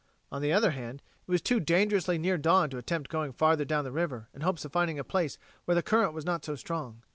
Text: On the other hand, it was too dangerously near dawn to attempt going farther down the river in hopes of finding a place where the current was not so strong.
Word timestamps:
On 0.31 0.41
the 0.41 0.51
other 0.51 0.71
hand, 0.71 1.03
it 1.27 1.29
was 1.29 1.43
too 1.43 1.59
dangerously 1.59 2.17
near 2.17 2.35
dawn 2.35 2.71
to 2.71 2.79
attempt 2.79 3.07
going 3.11 3.31
farther 3.33 3.65
down 3.65 3.83
the 3.83 3.91
river 3.91 4.29
in 4.33 4.41
hopes 4.41 4.65
of 4.65 4.71
finding 4.71 4.97
a 4.97 5.03
place 5.03 5.37
where 5.65 5.75
the 5.75 5.83
current 5.83 6.13
was 6.13 6.25
not 6.25 6.43
so 6.43 6.55
strong. 6.55 7.03